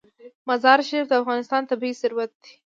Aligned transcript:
مزارشریف 0.49 1.05
د 1.09 1.13
افغانستان 1.21 1.61
طبعي 1.69 1.93
ثروت 2.01 2.31
دی. 2.43 2.51